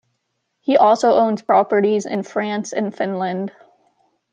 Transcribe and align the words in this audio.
He 0.61 0.77
also 0.77 1.11
owns 1.13 1.43
properties 1.43 2.07
in 2.07 2.23
France 2.23 2.73
and 2.73 2.91
Finland. 2.91 3.51